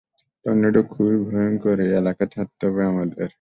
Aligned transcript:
Tornado 0.45 0.81
খুবই 0.91 1.17
ভয়ংকর, 1.25 1.77
এই 1.79 1.91
এলাকা 1.99 2.23
ছাড়তে 2.33 2.63
হবে 2.67 2.83
আমাদের। 2.85 3.29